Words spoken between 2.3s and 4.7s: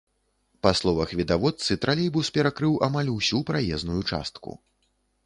перакрыў амаль усю праезную частку.